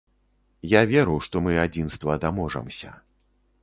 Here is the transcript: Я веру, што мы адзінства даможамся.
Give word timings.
Я 0.71 0.81
веру, 0.93 1.15
што 1.27 1.43
мы 1.49 1.61
адзінства 1.67 2.19
даможамся. 2.27 3.01